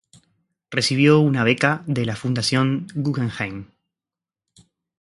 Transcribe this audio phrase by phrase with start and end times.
[0.71, 3.67] Recibió una beca de la Fundación Guggenheim.